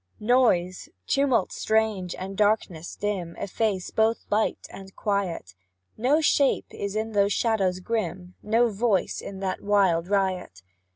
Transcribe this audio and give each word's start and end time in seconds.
Noise, 0.19 0.89
tumult 1.05 1.51
strange, 1.51 2.15
and 2.15 2.35
darkness 2.35 2.95
dim, 2.95 3.35
Efface 3.35 3.91
both 3.91 4.25
light 4.31 4.65
and 4.71 4.95
quiet; 4.95 5.53
No 5.95 6.21
shape 6.21 6.65
is 6.71 6.95
in 6.95 7.11
those 7.11 7.33
shadows 7.33 7.79
grim, 7.81 8.33
No 8.41 8.71
voice 8.71 9.21
in 9.21 9.41
that 9.41 9.61
wild 9.61 10.07
riot. 10.07 10.63